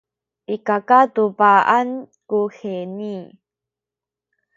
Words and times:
i 0.55 0.57
kakaduba’an 0.65 1.87
kuheni 2.29 3.15